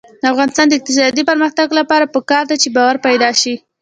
[0.21, 3.53] د افغانستان د اقتصادي پرمختګ لپاره پکار ده چې باور پیدا شي.